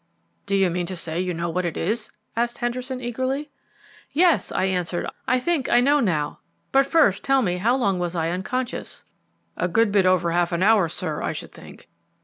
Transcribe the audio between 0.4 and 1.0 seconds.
"Do you mean to